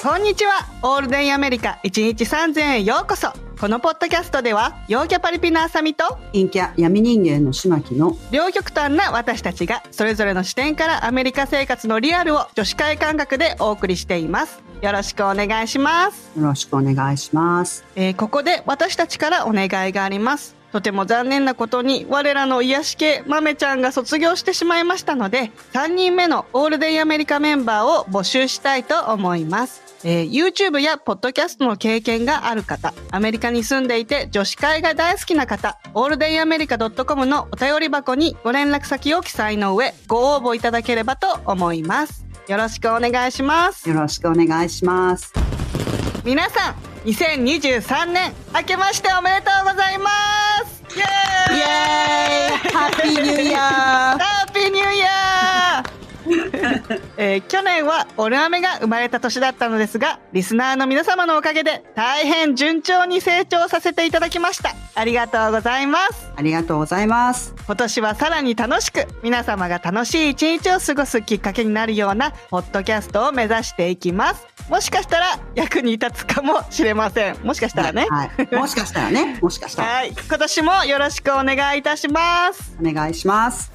[0.00, 0.52] こんにちは。
[0.82, 3.32] オールデンアメリカ1日3000円ようこそ。
[3.58, 14.62] このポッドキャストでは陽キャパリピのあさみと陰キャ闇人間の島木の両極端な私たちがそれぞれの視点からアメリカ生活のリアルを女子会感覚でお送りしています。
[14.82, 17.84] よろしくお願いします、よろしくお願いします。
[17.96, 42.24] えーここで私たちからお願いがありますとても残念なことに我らの癒し系豆ちゃんが卒業してしまいましたので3人目のオールデンアメリカメンバーを募集したいと思います、えー YouTube やポッドキャストの経験がある方アメリカに住んでいて女子会が大好きな方オールデンアメリカ .com のお便り箱にご連絡先を記載の上ご応募いただければと思います。
[42.48, 43.88] よろしくお願いします。
[43.88, 45.32] よろしくお願いします。
[46.24, 50.10] 皆さん2023年明けましておめでとうございま
[50.66, 52.72] すイエーイイエーイ。
[52.72, 53.62] ハッピーニューイヤー。
[54.18, 55.97] ハッピーニューイヤー
[57.16, 64.74] えー去年はオルアメが生まれた年だったのですがリスナーの皆様のおかげで大変順調に成長させていただきました。
[64.94, 66.28] ありがとうございます。
[66.36, 67.54] ありがとうございます。
[67.66, 74.46] 今年はさらに楽しく皆様が楽しい一日を過ごすきっかけになるようなポッドキャストを目指していきます。
[74.68, 77.38] もしかしたら役に立つかもしれません。
[77.42, 78.06] もしかしたらね。
[78.10, 78.54] はい。
[78.54, 79.88] もしかしたらね、 もしかしたら。
[79.88, 80.10] はい。
[80.10, 82.76] 今年もよろしくお願いいたします。
[82.80, 83.72] お願いします。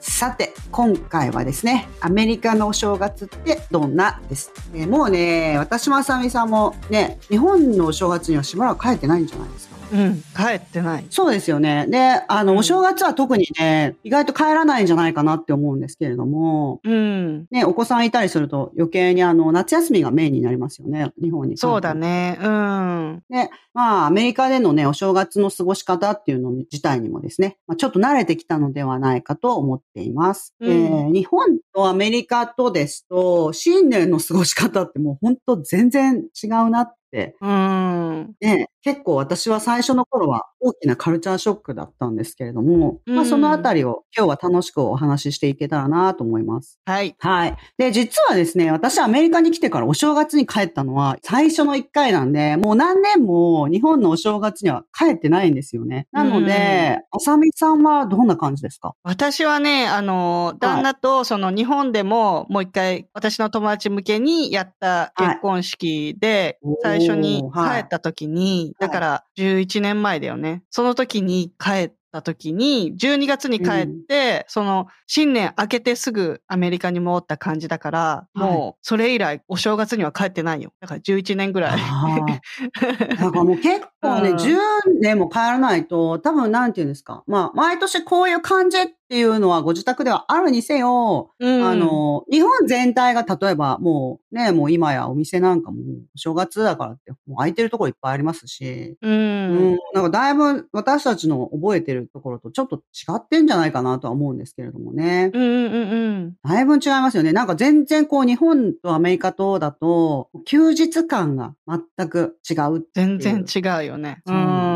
[0.00, 4.52] さて、今回はですね、アメリカのお正月ってどんなです。
[4.74, 9.75] えもうね、私もあさみさんもね、日本のお正月にはしばらく帰ってないんじゃないですか。
[9.92, 11.86] うん帰ってないそうですよね。
[11.88, 21.56] で、あの、うんお正月は特にね、意外と帰らないんじゃないかなって思うんですけれども、うんね、お子さんいたりすると余計にあの、夏休みがメインになりますよね、日本に。
[21.58, 21.94] そうだ。
[21.94, 30.54] ねうんで、まあ、アメリカでのね、お正月の過ごし方っていうの自体にもですね、まあ、ちょっと慣れてきたのではないかと思っています。
[30.60, 36.96] うんえー日本とアメリカとですと、新年の過ごし方ってもう本当全然違うなって、
[37.40, 38.34] うん。
[38.40, 46.78] ね、結構私は最初の頃は大きなカルチャーショックだったんですけれども、まあ、うんそのあたりを今日は楽しくお話ししていけたらなと思います。
[46.84, 47.14] はい。
[47.18, 47.56] はい。
[47.78, 56.06] で、実はですね、私アメリカに来てからお正月に帰ったのは最初の1回なんで、もう何年も日本のお正月には帰ってないんですよね。
[56.12, 58.94] なので、あさみさんはどんな感じですか？
[59.02, 70.62] 私はね、あの、旦那と、その日本でも、もう一回、私の友達向けにやった結婚式ではい、最初に帰った時に、はいだから11年前だよね。
[70.70, 80.72] その時に帰った時に、12月に帰って、その、新年明けてすぐアメリカに戻った感じだから、はいもう、それ以来、お正月には帰ってないよ。
[80.80, 81.80] だから11年ぐらい。
[81.80, 84.56] あー だからもう結構ね、うん10
[85.00, 87.22] 年も帰らないと、多分なんていうんですか。
[87.26, 95.78] まあ、毎年こういう感じっていうのはご自宅ではあるにせよ、うんあ、の、日本全体が例えばもうね、もう今やお店なんかも
[96.14, 99.08] お正月だからってもう空いてるところいっぱいありますし、う。
[99.08, 102.80] うんん、なんかだいぶ私たちの覚えてるところとちょっと違
[103.14, 105.30] ってんじゃないかなとは思うんですけれどもね。
[105.32, 106.34] うんうんうんうん。
[106.42, 107.32] だいぶ違いますよね。
[107.32, 111.54] なんか全然こう日本とアメリカとだと休日感が
[111.96, 112.84] 全く違う。
[112.94, 114.22] 全然違うよね。
[114.26, 114.75] そうなん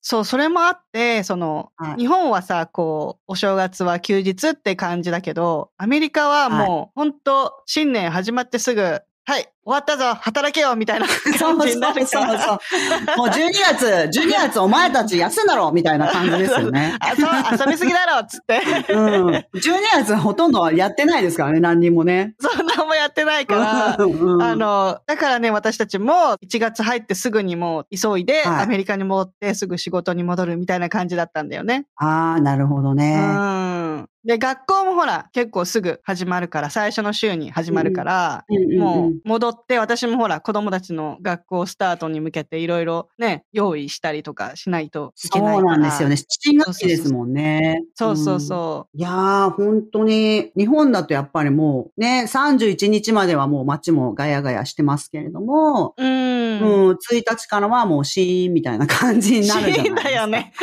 [0.00, 1.96] そう、それもあって、その、はい。
[1.96, 12.42] 日本はさ、こう、お正月は休日って感じだけど、アメリカはもう、本当新年始まってすぐ、はい、終わったぞ、働けよ、みたいな そうそう感じになるそうから。
[12.42, 13.16] そう。
[13.16, 16.96] もう12月、12月お前たち休んだろみたいな感じですよね。
[16.98, 18.60] あそう遊びすぎだろ、つって。
[18.92, 19.26] うん。
[19.28, 19.44] 12
[19.94, 22.34] 月ほとんどやってないですからね、何人もね。
[22.40, 24.04] そんなもやってないから。
[24.04, 26.12] うんあの、だからね、私たちも
[26.44, 31.86] 1月入ってすぐにもう急いではいアメリカに戻ってすぐ仕事に戻るみたいな感じだったんだよね。
[31.94, 33.14] ああ、なるほどね。
[33.14, 33.69] うん。
[34.24, 45.64] で、学校もほら、結構すぐ始まるから、最初の週に始まるから、うんもう戻って、私もほら、子供たちの学校スタートに向けていろいろね、用意したりとかしないといけないそう。
[45.64, 46.16] なんですよね。
[46.16, 47.82] 7学期ですもんね。
[47.94, 56.04] そうそううんそいやー、本当に、日本だとやっぱりもうね、31日まではもう街もガヤガヤしてますけれども、う。
[56.04, 56.40] うん。
[56.60, 56.96] うん、1
[57.26, 60.00] 日からはもうシーンみたいな感じになるじゃないですか。
[60.02, 60.52] シーンだよね。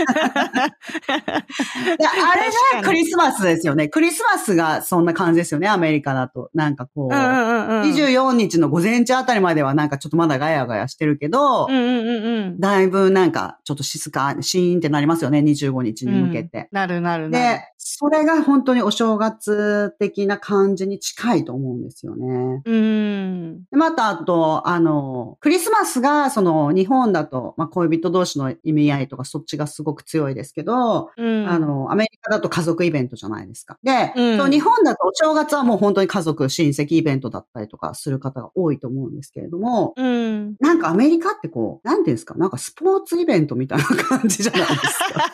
[1.09, 3.88] あれがクリスマスですよね。
[3.89, 6.50] クリスマスがそんな感じですよね、アメリカだと。
[6.54, 7.92] なんかこう、うんうんうんうん。
[7.92, 12.59] 24日の午前中あたりまではなんかちょっとまだガヤガヤしてるけど、うんうんうんうん。
[12.59, 16.69] だいぶなんかちょっと静か、シーンってなりますよね、25日に向けて。
[16.71, 17.59] なるなるなる。
[17.59, 22.62] で、それが本当にお正月的な感じに近いと思うんですよね。
[22.65, 22.77] うん。
[22.77, 23.63] うん。
[23.71, 31.50] でまた、あと、あの、クリスマスが、その、日本だと、まあ、恋人同士の意味合いとか、そっちがすごく強いですけど、うん。
[31.50, 33.77] あの、アメリカだと家族イベントじゃないですか。
[33.83, 40.55] で、うんそう日本だとお正月はもう本当に家族、親戚イベントだったりとかする方が多いと思うんですけれども、うん。
[40.59, 45.27] なんかアメリカってこう、なんていうんですか、なんかスポーツイベントみたいな感じじゃないですか。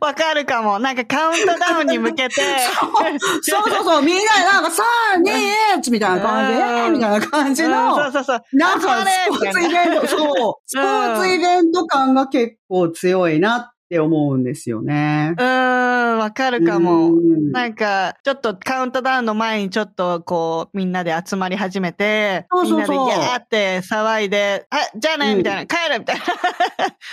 [0.06, 0.78] わかるかも。
[0.78, 2.40] なんかカウントダウンに向けて。
[3.42, 4.70] そうそうそう、みんなでなんか
[5.16, 8.42] 3、2、1みたいな感じで、うんえーみたいな感じうんの、そうそうそう。
[8.52, 15.34] なんかスポーツイベント、そう、スポーツイベント感が結構強いなって思うんですよね。
[15.36, 17.12] うーん、わかるかも。
[17.12, 26.24] うんなんか、ちょっとカウントダウンの前にちょっとこう、みんなで集まり始めて、そうそうそうみんなでギャーって騒いで、あ、じゃあね、うんみたいな、帰るみたいな。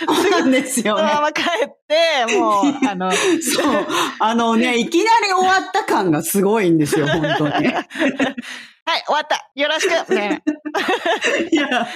[0.00, 1.02] そうなんですそよね。
[1.02, 3.86] のまま帰って、もう、 あの、そう。
[4.18, 7.68] あのね、いきなり終わった感がすごいんですよ、本当に。
[8.90, 9.50] はい、終わった。
[9.54, 10.10] よろしく。
[10.10, 11.86] み たいや、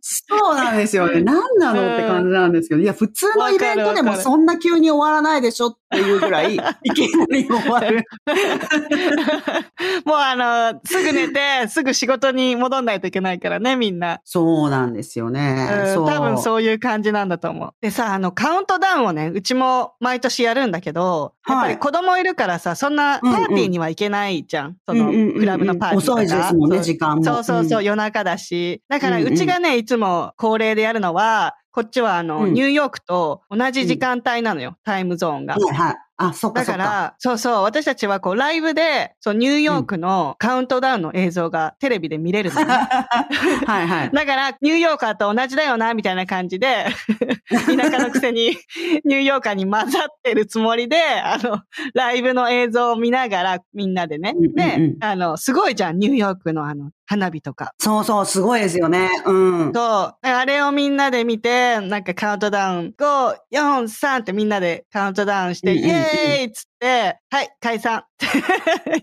[0.00, 1.20] そうなんですよね。
[1.20, 6.54] 何なのって感じなんですけど、いや、普通のイベントでもそんな急に終わらないでしょっていうぐらい、
[6.84, 8.04] いきなり終わる。
[10.04, 10.36] もうあ
[10.72, 14.20] の、すぐ寝て、すぐ仕事に戻んないといけないからね、みんな。
[14.24, 15.68] そうなんですよね。
[15.86, 16.08] うんそう。
[16.08, 17.70] 多分そういう感じなんだと思う。
[17.80, 24.76] でさ、あの、カウントダウンをね、うちも毎年やるんだけど、やっぱり子供いるからさ、そんなパーティーには行けないじゃん。
[24.86, 26.20] その、うんうんうんうんクラブのパーティーとか。
[26.20, 28.82] 遅いですもんねそう時間もそうそうそう、うん夜中だし。
[28.88, 35.54] だから、うんうんうちがね、いつも恒例でやるのは、こっちはあの、うんニューヨークと同じ時間帯なのよ、タイムゾーンが。
[35.54, 35.96] はいはい。
[36.22, 36.72] あ、そっかだか。
[36.72, 42.66] から、そうそう、私たちはこう、ライブで、そう、ニューヨークのカウントダウンの映像がテレビで見れるのね。
[42.66, 44.10] はいはい。
[44.14, 46.86] だから、ニューヨーカーと同じだよな、みたいな感じで、
[47.48, 48.56] 田舎のくせに、
[49.04, 51.60] ニューヨーカーに混ざってるつもりで、あの、
[51.94, 54.34] ライブの映像を見ながら、みんなでね。
[54.36, 57.72] うんうんうんで、あの、すごいじゃん、ニューヨークのあの、花火とか。
[57.78, 59.08] そうそう、すごいですよね。
[59.26, 59.32] う
[59.70, 59.72] ん。
[59.74, 60.26] そう。
[60.26, 68.04] あれをみんなで見て、なんかカウントダウン、5、4、3ってみんなでカウントダウンして、うんうんうんイエーイっつって、はい、解散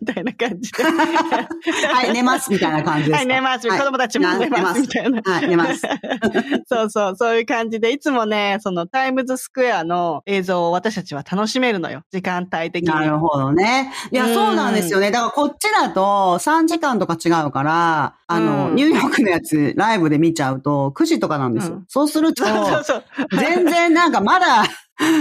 [0.02, 0.84] みたいな感じで。
[0.84, 3.18] はい、寝ますみたいな感じですか？
[3.18, 3.68] はい、寝ます。
[3.68, 4.82] はい子供たちも寝ます。
[4.82, 5.22] みたいな。
[5.24, 5.82] はい、寝ます。
[6.68, 12.02] そうそう、そういう感じで、いつもね、そのタイムズスクエアの映像を私たちは楽しめるのよ。
[12.12, 12.90] 時間帯的に。
[12.90, 13.92] なるほどね。
[14.12, 15.12] いや、うんそうなんですよね。
[15.12, 21.76] だからこっちだと3時間とか違うから、あの、うんニューヨークのやつライブで見ちゃうと9時とかなんですよ。
[21.76, 23.04] うんそうすると、そ うそうそう。
[23.40, 24.64] 全然なんかまだ、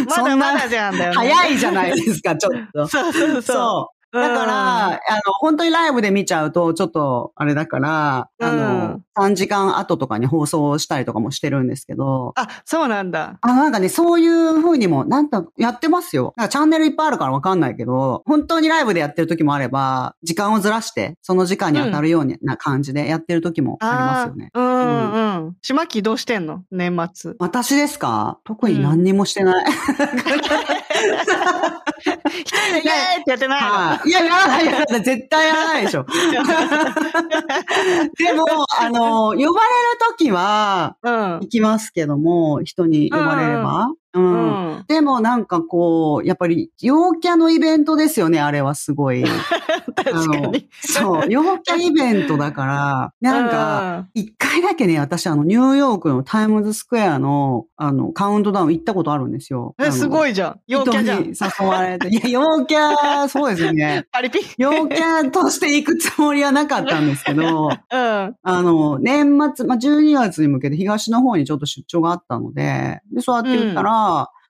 [0.08, 1.16] まだまだじゃんだよね。
[1.16, 3.90] 早いじゃないですか、ちょっと。
[4.12, 4.98] だから、あの、
[5.40, 13.38] 本当にライブで見ちゃうと、ちょっと、あれだから、あの、3時間後とかに放送したりとかもしてるんですけど、あ、そうなんだ。
[13.40, 16.32] あの、なんかね、そういう風にも、なんと、やってますよ。
[16.36, 24.50] なんかチャンネルいっぱいあるからわかんないけど、本当にライブでやってる時もあれば、時間をずらして、その時間に当たるような感じでやってる時もありますよね。
[24.54, 25.56] あーうんうん。
[25.62, 26.62] しまきどうしてんの？
[26.70, 27.34] 年末。
[27.38, 28.38] 私ですか？
[28.44, 29.66] 特に何にもしてない。
[32.40, 33.68] 一人でイエーイってやってないの？
[33.68, 33.95] はい。
[34.04, 35.02] いや、やらない、やらない。
[35.02, 36.04] 絶対やらないでしょ。
[38.18, 38.44] でも、
[38.78, 39.52] あの、呼ばれる
[40.10, 41.48] 時は、うん行。
[41.48, 43.88] きますけども、人に呼ばれれば。
[44.20, 44.20] う。
[44.20, 44.84] うんん。
[44.86, 49.24] でもなんかこう、やっぱり陽キャのイベントですよね、あれはすごい。
[49.96, 50.68] 確かに。
[50.80, 59.74] そう、陽キャイベントだから、 なんか、一回だけね、私あの、ニューヨークのタイムズスクエアの、あの、カウントダウン行ったことあるんですよ。
[59.78, 60.26] うん、え、すごい。
[60.30, 60.60] いじゃん。
[60.66, 61.24] 陽キャじゃん。
[61.26, 62.08] 誘われて。
[62.08, 64.06] いや、陽キャ、そうですよね。
[64.12, 64.40] パリピ。
[64.58, 67.76] 陽キャとして行くつもりはなかったんですけど、うん。
[67.90, 74.05] あの、年末、まあ、12月に向けて東の方にちょっと出張があったので、で、そうやって言ったら、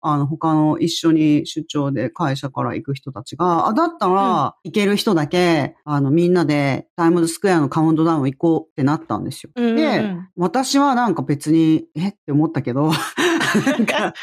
[0.09, 9.51] あの、他の一緒に出張で会社から行く人たちが、あ、だったら、行ける人だけ、あの、みんなでタイムズスクエアのカウントダウン行こうってなったんですよ。
[9.57, 9.77] うんうん。
[9.77, 12.11] で、私はなんか別に、え？
[12.11, 12.93] って思ったけど、
[13.65, 14.15] なんか、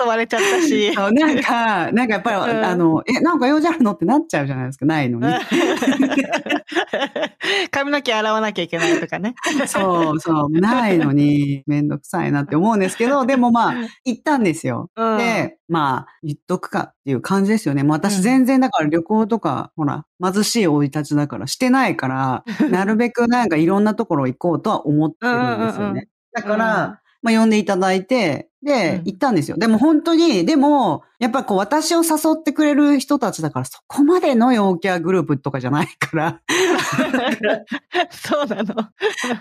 [0.00, 0.92] 誘われちゃったし。
[0.94, 3.92] なんか、なんかやっぱり、うんあの、え、なんか用事あるの？
[3.92, 5.34] ってなっちゃうじゃないですか、ないのに。
[7.70, 9.34] 髪の毛洗わなきゃいけないとかね。
[9.66, 13.74] そうそう、ないのにめんどくさいなって思うんですけど、でもまあ、
[14.04, 14.90] 行ったんですよ。
[14.96, 17.82] うんで、まあ、言っとくかっていう感じですよね。
[17.82, 26.08] もううん私全然だから旅行とか、ほら、貧しい生い立ちだからしてないから、 なるべくなんかいろんなところ行こうとは思ってるんですようんうんうんね。
[26.32, 29.56] だから、まあ呼んでいただいて、で、うん行ったんですよ。
[29.56, 36.40] でも本当に、でも、やっぱこう私を誘ってくれる人たちだから、そこまでの陽キャグループとかじゃないから、
[38.10, 38.74] そうなの。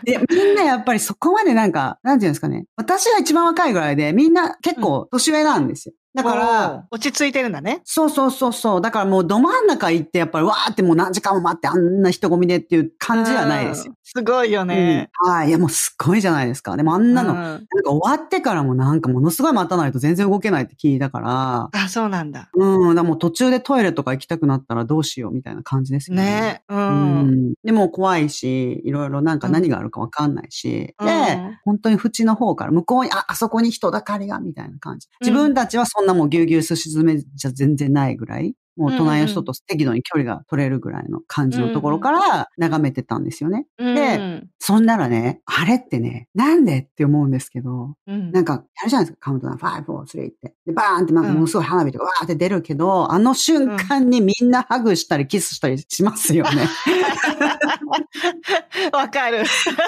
[0.03, 2.65] で、みんなやっぱりそこまでなんか、なんていうんですかね。
[2.75, 5.95] 私が一番若いぐらいで、みんな結構年上なんですよ。
[6.17, 7.81] だから、落ち着いてるんだね。
[7.85, 8.81] そうそうそうそう。
[8.81, 13.97] だからもうど真ん中行って、やっぱりわーってもう何時間も待ってあんな人混みでっていう感じはないですようん。
[14.03, 15.09] すごいよね。
[15.23, 15.49] うんはい。
[15.49, 16.75] いやもうすっごいじゃないですか。
[16.75, 22.49] でもあんなの、うんなんか終わってからもなんかものすごい待たないと全然動けないって聞いたから、あ、そうなんだ。
[22.53, 26.23] うん、だもう途中でトイレとか行きたくなったらどうしようみたいな感じですよね。
[26.23, 26.61] ね。
[26.69, 26.75] う。
[26.75, 27.53] うんん。
[27.63, 35.07] でも怖いし、いろいろなんか何があるかわかんないし、うんでうん、本当に縁の方から向こうに、あ、あそこに人だかりが、みたいな感じ。
[35.21, 43.65] うん自分たちはそんなもうぎゅうぎゅうすし詰めじゃ全然ないぐらい、もう隣の人と適度に距離が取れるぐらいの感じのところから眺めてたんですよね。
[43.79, 48.31] で、そんならね、あれってね、なんでって思うんですけど、うん。
[48.31, 50.53] なんか、やるじゃないですか、カウントダウン、5、4、3って。
[50.67, 51.25] で、バーンって、なん。
[51.25, 56.67] かものすごい花火とか、わーって出るけど、あの瞬間にみんなハグしたりキスしたりしますよね。
[58.91, 59.43] わかる。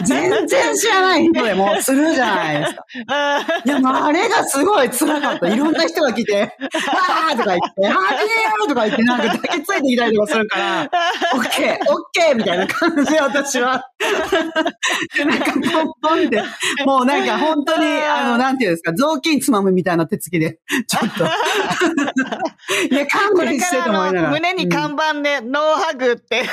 [0.05, 2.85] 全然知らない 人でもするじゃないですか。
[3.65, 5.47] いや、あれがすごい辛かった。
[5.47, 10.89] いろんな人が来て、わーとか言って、ハッピーとか言って、なんか抱きついてきたりとかするから、
[11.35, 13.83] オッケー、オッケーみたいな感じで私は。
[15.15, 15.61] でなんかポン
[16.01, 16.43] ポンって、
[16.85, 21.25] もうなんか本当に、あの、なんていうんですか、雑巾つまむみたいな手つきで、ちょっと。
[22.93, 24.21] いや、勘弁してと思いながら。
[24.23, 26.43] の胸にうん看板で、ノーハグって、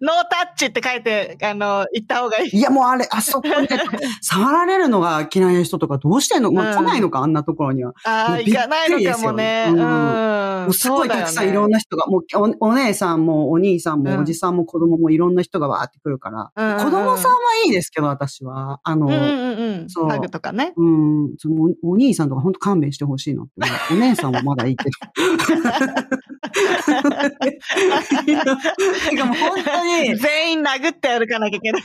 [0.00, 2.56] ノータッチって書いて、あの、行った方がいい。
[2.56, 3.68] いや、もうあれ、あそこに、
[4.22, 6.52] 触られるのが嫌いな人とかどうしてんの？
[6.52, 7.94] もう来ないのか、あんなところには。
[8.04, 9.66] ああ、行かないのかもね。
[9.66, 10.62] ですようん。
[10.62, 11.70] もうすごいたくさんいろんな。
[11.70, 12.22] な人が、もう
[12.60, 16.52] おお姉さんもお兄さんうんもおじさんも子供もいろんな人がわーって来るから、
[16.84, 18.80] 子供さんはいいですけど、私は。
[18.82, 19.08] あの、
[19.52, 20.72] うんうんうんそうとかね。
[20.76, 23.52] うん、そのおお兄さんとか本当勘弁してほしいなって。
[23.94, 24.90] お姉さんはまだ いいけど。
[29.10, 31.82] てかもう本当に、全員殴って歩かなきゃいけない。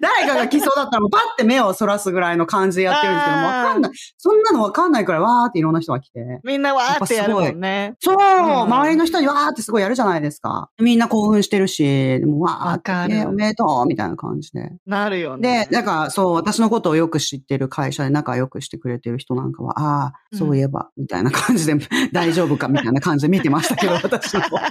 [0.00, 3.92] 誰かが来そうだったらもうパッて目をそらすぐらいの感じでやってるんですけど、わかんない。
[4.16, 6.40] そんなのわかんないからわーっていろんな人が来て。
[6.44, 7.94] みんなわーってやるもんね。
[8.00, 10.70] そう、ん周りの人にわーってすごいやるじゃないですか。
[10.78, 14.72] みんな興奮してるし、でもわーって、るね、おめでとうみたいな感じで。
[14.86, 15.74] なるよねで、。
[15.74, 21.74] なんかそう、私のことをよく知ってる会社で仲良くしてくれてる人なんかは、ああ、そういえば、みたいな感じで、
[22.12, 24.56] 大丈夫かみたいな感じで見てましたけど、 私の方。
[24.56, 24.62] か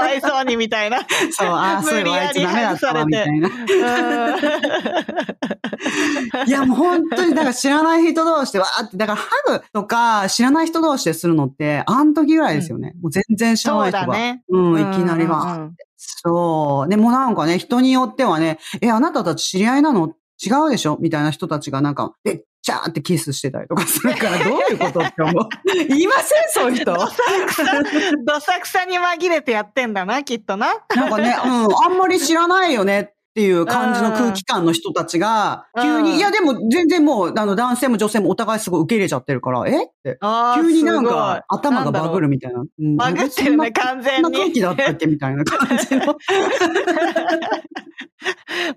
[0.00, 0.98] わいそうにみたいな。
[1.30, 3.48] そう、ああ、そういえばあいつダメだったわ、みたいな。
[6.46, 12.94] いや、もう本当に、だから知らない人同士でわーって、だからハグとか知らない人同士でするのって、あん時ぐらいですよね。
[13.00, 14.06] もう全然知らない人が。
[14.06, 14.42] だね。
[14.48, 15.86] うん、いきなりうんわーって。
[15.96, 16.88] そう。
[16.88, 20.14] でもなんかね、人によってはね、え、あなたたち知り合いなの
[20.44, 20.96] 違うでしょ？
[21.00, 25.48] みたいな人たちがなんか、えっちゃーってキスしてたりとかするから、どういうことって思う。
[25.88, 26.92] 言いませんそういう人。
[26.94, 30.74] どさくさに紛れてやってんだな、きっとな。
[30.94, 31.50] なんかね、うん、
[31.84, 39.84] あんまり知らないよねっていう感じの空気感の人たちが、急うんに、いやでも全然もう、あの、男性も女性もお互いすごい受け入れちゃってるから、え？
[39.84, 40.18] って。
[40.56, 42.60] 急になんか、頭がバグるみたいな。
[42.60, 44.50] うんバグってるね、完そ全にんな空。
[44.52, 46.16] 気だったっけみたいな感じの。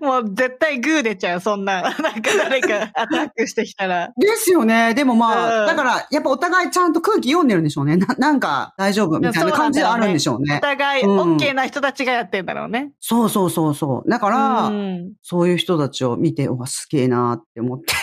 [0.00, 1.82] もう絶対グー出ちゃう、そんな。
[1.82, 2.00] なんか
[2.36, 4.10] 誰かアタックしてきたら。
[4.18, 4.94] ですよね。
[4.94, 7.96] でもまあ、うんだから、やっぱお互いちゃんと空気読んでるんでしょうね。
[7.96, 10.60] ななんか、大丈夫みたいな感じであるんでしょうおね。
[10.60, 12.92] 互い、うんオッケーな人たちがやってんだろうね。
[13.00, 14.10] そうそうそうそう。
[14.10, 17.94] だから、うんそういう人たちを見て、うわ、すげえなって思って。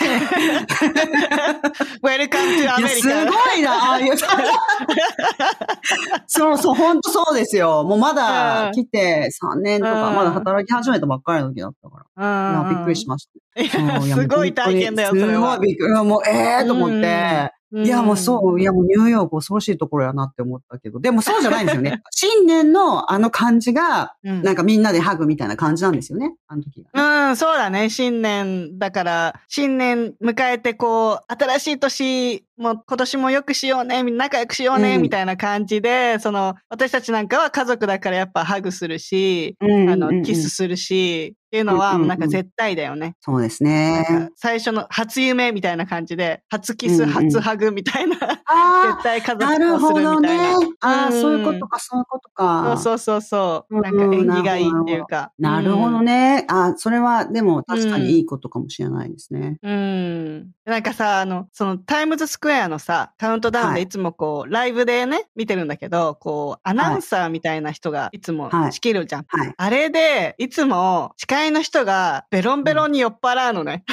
[2.02, 3.30] Welcome to いや、す America.
[3.30, 3.98] ごいな。
[6.26, 7.84] そうそう、本当そうですよ。
[7.84, 12.66] もうまだ来て3年とか、うんまだ働き始めたばっかりの時だったから。
[12.70, 14.00] びっくりしました。
[14.02, 15.68] すごい体験だよ、それはすごい。
[15.68, 15.94] びっくり。
[16.04, 17.52] もう、ええと思って。
[17.72, 22.02] いや、もうそう、いや、もうニューヨーク恐ろしいところやなって思ったけど、でもそうじゃないんですよね。
[22.10, 26.34] 新年のあの感じが、うんなんかみんなでハグみたいな感じなんですよね。
[26.46, 27.28] あの時が。
[27.28, 27.90] うん、そうだね。
[27.90, 43.16] 新年、だから、新年迎えて、こう、新しい年も今年も良くしようね、みんな仲良くしようね、うんみたいな感じで、その、私たちなんかは家族だからやっぱハグするし、うんあの、うんうんキスするし、っていうのは、うんうんうんなんか絶対だよね。
[43.20, 44.04] そうですなんね。
[44.06, 50.66] か最初の初夢みたいな感じで、初キス、うんうん初ハグみたいな、あ 絶対家あ、なる族とするほどねみたいな。。
[50.80, 52.76] ああ、うんそういうことか、そういうことか。
[52.76, 53.76] そうそうそうそう。
[53.76, 55.32] うんなんか縁起がいいっていうか。
[55.38, 56.44] なるほどね。
[56.48, 59.56] あそれは、でも確かにいいことかもしれないですね。
[59.62, 60.50] うん。
[60.66, 69.24] なんかさ、あの、そのタイムズスクエアのさ、カウントダウンはいでいつもこう、ライブでね、見てるんだけど、こう、アナウンサーみたいな人がいつもはい仕切るじゃん。
[69.28, 69.54] はい。
[69.56, 73.84] あれで、いつも司会の人がベロンベロンに酔っ払うのね。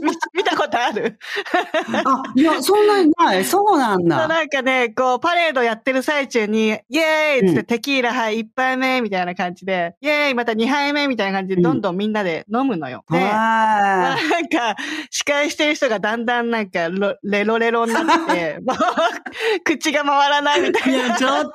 [0.00, 0.13] 見見た
[0.64, 1.18] こことある？
[2.04, 3.44] あ、いや、そんなにない。
[3.44, 4.28] そうなんだ。
[4.28, 13.04] なんかね、こう、パレードやってる最中に、イエーイってテキーラ、はい、1杯目みたいな感じで、イエーイまた2杯目みたいな感じで、どんどんみんなで飲むのよ。
[13.10, 14.76] で、はなんか、
[15.10, 18.76] 司会してる人がだんだんなんかロ、レロレロになって、 もう、
[19.64, 20.92] 口が回らないみたい。
[20.92, 21.04] いな。
[21.04, 21.50] いや、ちょっと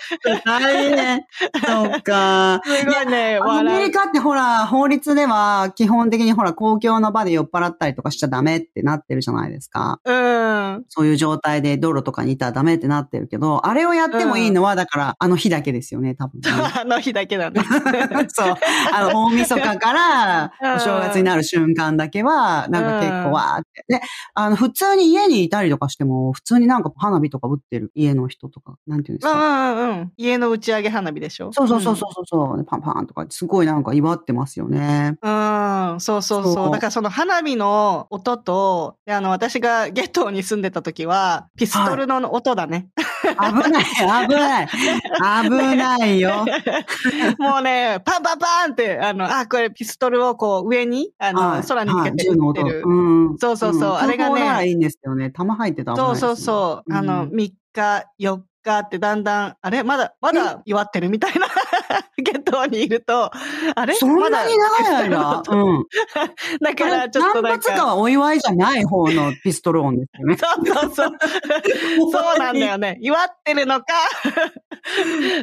[0.45, 1.21] 大変。
[1.65, 2.61] そうか。
[2.63, 3.79] すごいね、アメ。
[3.87, 9.99] リカってほら、法律では基本的にほら、公共の場で酔っ払ったりとかしちゃダメってなってるじゃないですか。
[10.03, 10.85] うん。
[10.89, 16.49] そういう状態で道路とかにいたらダメってなってるけど、あれをやってもいいのは、だから、あの日だけですよね、多分ね。
[16.81, 17.61] あの日だけだね。
[18.29, 18.55] そう。
[18.93, 23.85] あの、大晦日からうんお正月になる瞬間だけは、なんか結構わーって。
[23.87, 24.01] で、
[24.33, 29.73] あの、普通に家にいたりとかしても、普通になんか花火とか打ってる家の人とか、なんていうんですうんか。
[29.73, 30.11] うんうん。
[30.17, 31.51] 家の打ち上げ花火でしょ？
[31.53, 35.17] そうそうそうそうそう、うパンパンとか、すごいなんか祝ってますよね。
[35.21, 35.93] うん。
[35.93, 36.53] うん、そうそうそう。
[36.53, 42.87] そうだからその花火の音と、であの、私がゲットーに住んでた時は、ピストルの音だね。
[43.23, 43.85] 危ない、
[44.27, 44.67] 危ない。
[44.67, 46.45] 危ないよ。
[47.39, 52.27] もうね、パンパンパンって、あの、あ、これピストルをこう上に、あの、はい空に向けて。
[52.27, 52.83] 撃ってる。
[52.85, 53.37] うん。
[53.37, 55.29] そうそうそうんあれがねいいんですよね。
[55.29, 56.93] 弾入ってたら危なそいうそうそう。
[56.93, 59.83] あの、うん3日、4日ってだんだん、あれ？
[59.83, 61.47] まだ、まだ祝ってるみたいな
[62.17, 63.31] ゲットーにいると、
[63.75, 63.95] あれ？
[63.95, 65.85] そんなに長い間うん。
[66.61, 67.85] だから、ちょっとなん何発かか。
[67.87, 70.37] はお祝いじゃない方のピストル音ですよね。
[70.37, 71.09] そうそうそう。
[72.11, 72.97] そうなんだよね。
[73.01, 73.85] 祝ってるのか、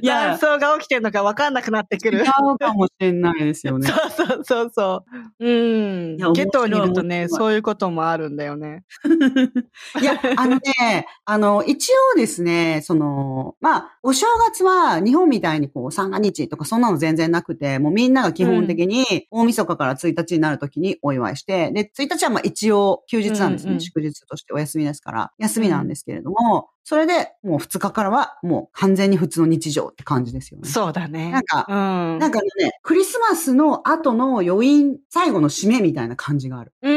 [0.00, 2.19] いや乱争が起きてるのか分かんなくなってくる。
[2.19, 3.88] 違うかもしれないですよね。
[3.88, 5.05] そうそうそうそ
[5.41, 5.47] う。
[5.47, 6.17] うん。
[6.17, 8.85] ゲットーにいるとね、そういうこともあるんだよね。
[10.00, 23.71] いや、あのね、あの、一応ですね、その、まあ、お正月は日本みたいにこう、三が日とかそんなの全然なくて、もうみんなが基本的に大晦日から1日になるときにお祝いして、で、1日はまあ一応休日なんですね。
[23.71, 30.69] うんうん祝日としてお休みですから、休みなんですけれども、それでもう2日からはもう完全に普通の日常って感じですよね。
[30.69, 31.31] そうだね。
[31.31, 31.73] なんかう
[32.16, 32.19] ん。
[32.19, 36.73] なんかね、クリスマスの後の余韻、最後の締めみたいな感じがある。
[36.83, 36.96] うん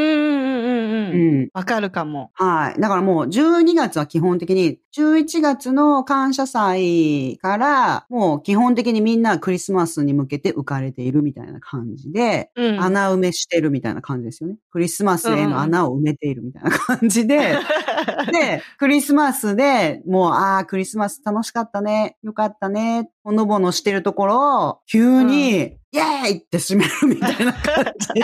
[1.12, 1.42] うんうんうんううん。
[1.44, 1.48] ん。
[1.54, 2.30] わかるかも。
[2.34, 2.80] はい。
[2.80, 12.80] だからもう12月は基本的に、11月の感謝祭から、もう基本的にみんなクリスマスに向けて浮かれているみたいな感じで、うん。
[12.82, 14.56] 穴埋めしてるみたいな感じですよね。
[14.70, 17.38] クリスマスへの穴を埋めているみたいな感じで、
[18.32, 26.04] で、クリスマスで、もう、ああ、クリスマス楽しかったね、よかったね、ほのぼのしてるところを、急に、イエー
[26.34, 28.22] イって締めるみたいな感じ。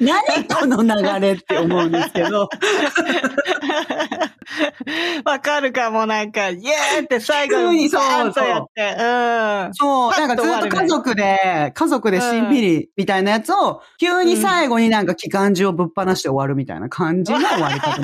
[0.00, 2.48] 何この流れって思うんですけど。
[5.24, 9.74] わかるかも、なんか、イエーって最後にそうバーンとやって、うん。
[9.74, 18.00] そう、なんかずっと家族で、家族でしんびりみたいなやつを、急に最後になんか機関銃をぶっ放して終わるみたいな感じの終わり方。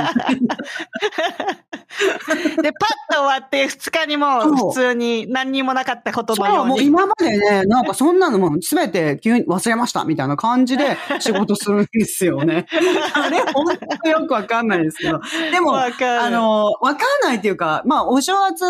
[2.61, 6.87] で、パッと終わって、二日にもう普通に何にもなかったことのそう、もうように。
[6.87, 12.67] 今までね、なんかそんなのもうすべて急に忘れましたみたいな感じで 仕事するんですよね。
[13.15, 15.21] あれ、本当よくわかんないですけど。
[15.53, 15.75] でも。
[15.77, 18.65] あの、わかんないっていうか、まあ、お正月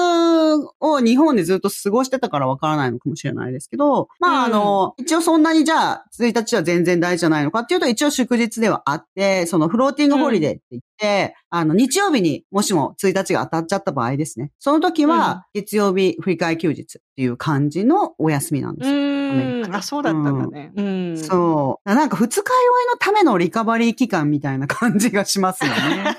[0.81, 14.50] を日本でずっと過ごしてたからわからないのかもしれないですけど、まあ、あの、一応そんなにじゃあ、1日は全然大事じゃないのかっていうと、一応祝日ではあって、そのフローティングホリデーって言って、あの、日曜日にもしも1日が当たっちゃった場合ですね。
[14.58, 18.98] その時は、月曜日振り替え休日っていう感じのお休みなんですうよ。
[18.98, 19.76] ーん。
[19.76, 20.72] あ、そうだったんだね。
[20.74, 21.16] うん。
[21.16, 21.88] そう。
[21.88, 26.16] なんか二日酔いのためのリカバリー期間みたいな感じがしますよね。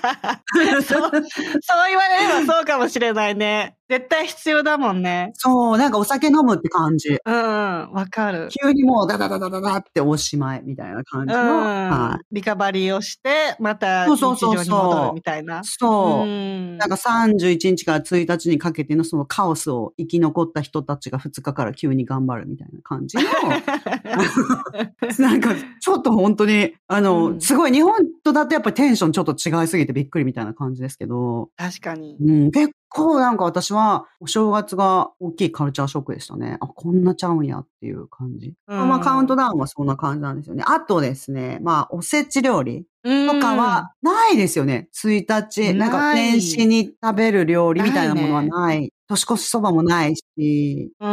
[0.56, 3.76] そう、そう言われればそうかもしれないね。
[3.88, 5.32] 絶対必要だもんね。
[5.36, 7.18] そう、なんかお酒飲むって感じ。
[7.24, 8.50] うん、わかる。
[8.64, 11.40] 急にもうダダダダダダっておしまいみたいな感うじの。
[11.40, 12.22] はん。
[12.32, 15.60] リカバリーをして、また日そうそうそうそう常に戻るみたいな。
[15.60, 15.62] い。
[15.64, 16.26] そう。
[16.26, 23.24] んなんか31日から1日にかけてのそのカオスを生き残った人たちが2日から急に頑張るみたいな感じの。
[25.20, 27.94] なんかちょっと本当に、あの、うんすごい日本
[28.24, 32.18] とだとやっぱりテンションちょっと違いすぎてびっくりみたいな感じですけど、確かに。
[32.20, 36.58] うん、結構なんか私はお正月が大きいカルチャーショックでしたね。
[36.62, 38.54] あ、こんなちゃうんやっていう感じ。
[38.68, 40.64] うんまあカウントダウンはそんな感じなんですよね。
[40.68, 44.90] あとですね、まあおせち料理ととかはないですよね。
[44.94, 45.74] 1日。
[45.76, 48.92] なんかない年始に食べる料理みたいなものはない。
[49.08, 50.92] 年越しそばもないし。
[51.00, 51.12] うん。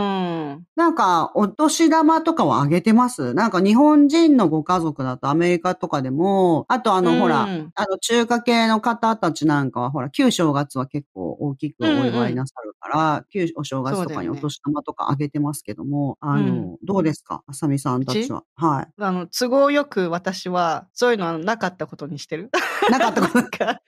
[0.76, 3.34] なんか、お年玉とかをあげてます？
[3.34, 7.18] なんか日本人のご家族だとアメリカとかでも、あとあの、うん。
[7.18, 7.42] ほら、
[7.74, 16.76] あの、中華系の方たちなんかは、ほら、旧正月は結構大きくお祝いなさるから、旧お正月とかにお年玉とかあげてますけども、あの、うん。
[16.84, 17.42] どうですか？
[17.46, 18.44] あさみさんたちは。
[18.56, 22.50] はあの、都合よく私は、そういうのはなかったことにしてる。
[22.88, 22.92] い。
[22.92, 23.44] なかったこと。
[23.58, 23.80] か、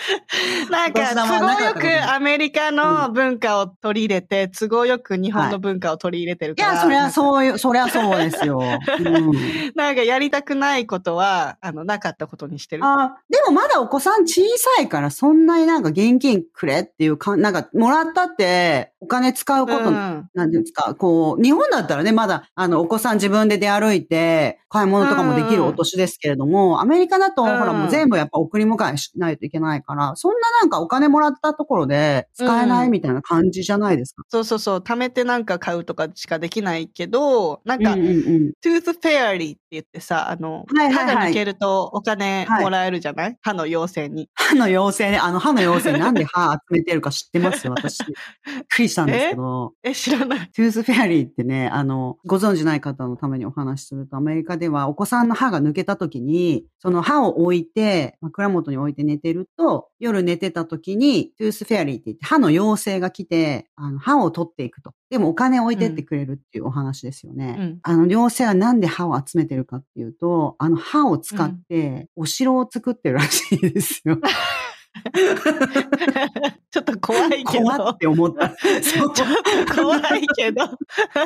[0.70, 6.72] なんか、都合よくアメリカの文化を取り入れて、都合よく日本の文化を取り入れてるから。
[6.72, 7.10] いや、そりゃう。
[7.10, 8.60] そういう、そりゃそうですよ。
[8.60, 9.30] うん
[9.74, 12.84] なんかやりたくないことは、あの、なかったことにしてる。
[12.84, 34.22] あでもまだお子さん小さいから、そんなになんか現金くれっていうか、なんかもらったってお金使うこと、うんなんていうんですか、こう、日本だったらね、まだ、あの、お子さん自分で出歩いて、買い物とかもできるお年ですけれども、アメリカだと、うんほらもう全部やっぱ送り迎えしないといけないから、そんななんかお金もらったところで使えないみたいな感じじゃないですか？
[34.28, 38.52] そうそうそう、貯めてなんか買うとかしかできないけど、なんか、うんうんうん。
[38.62, 44.28] Tooth Fairy って言ってさ、あの、はいはいはい歯が抜けるとお金はいもらえるじゃない、歯の妖精に。
[44.34, 47.66] 歯の妖精ね、あの歯の妖精なんで歯集めてるか知ってます？
[47.66, 47.98] よ、私。
[48.06, 48.16] びっ
[48.68, 49.72] くりしたんですけど。
[49.82, 50.38] え、知らない。
[50.52, 64.92] Tooth Fairy ってね、あの、ご存知ない方のためにお話しすると、アメリカではお子さんの歯が抜けた時に、その歯を置いて、枕元に置いて寝てると、夜寝てた時に、 Tooth Fairy って言って歯の妖精が来て、あの、歯を取っていくと。
[65.10, 67.56] でもお金置いてってくれるっていうお話ですよね。
[67.58, 74.18] うんあの、妖精はなんで歯を集めてるかっていうと、あの歯を使って、お城を作ってるらしいですよ。
[76.70, 77.64] ちょっと怖いけど。
[77.64, 78.48] 怖って思った。
[78.82, 79.28] そう ちょっ
[79.66, 80.68] と怖いけど。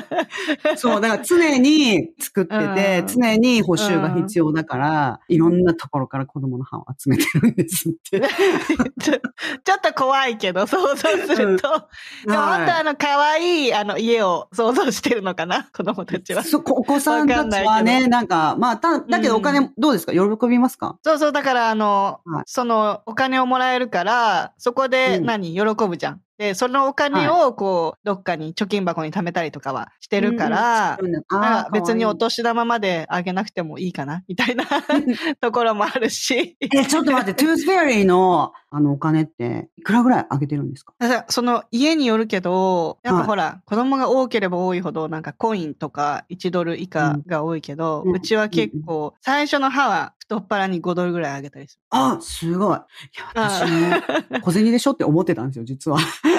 [0.76, 8.20] そう、だから常に作ってて、うん常に補修が必要だから、いろんなところから子供の歯を集めてるんですって。
[9.00, 9.14] ちょ
[9.64, 11.68] ちょっと怖いけど、想像すると。
[12.26, 15.68] でも本当あの、可愛いあの家を想像してるのかな？
[15.76, 16.42] 子供たちは。
[16.42, 20.12] そこお子さんたちはね、なんか、まあ、た、だけどお金どうですか？
[20.12, 20.96] 喜びますか？
[21.02, 26.20] そうそう、だからあの、はいそのお金をもらえるから、そこでうん何、喜ぶじゃん。
[26.38, 34.64] で、そのお金をこう、どっかに貯金箱に貯めたりとかはしてるから、うんか別にお年玉まであげなくてもいいかなみたいな
[35.40, 36.56] ところもあるし。
[36.60, 40.92] いいえ、ちょっと待って、トゥースフェアリーの、あの、お金って、いくらぐらいあげてるんですか？
[41.28, 52.76] その家によるけど、やっはいぱほら、子供が多ければ多いほど、なんかコインとか1ドル以下が多いけど、ううんちは結構、最初の歯は太っ腹に5ドルぐらいあげたりすあ、すごい。
[52.76, 52.80] い
[53.36, 55.98] や、私も、小銭でしょって思ってたんですよ、実は。